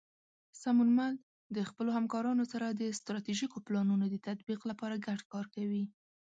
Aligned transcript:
سمونمل 0.61 1.13
د 1.55 1.57
خپلو 1.69 1.89
همکارانو 1.97 2.43
سره 2.53 2.67
د 2.69 2.81
ستراتیژیکو 2.99 3.57
پلانونو 3.65 4.05
د 4.09 4.15
تطبیق 4.27 4.61
لپاره 4.69 4.95
ګډ 5.07 5.19
کار 5.33 5.45
کوي. 5.55 5.83